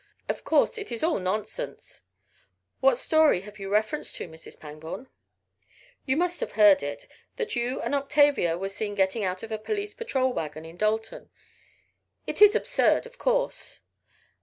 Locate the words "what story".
2.81-3.41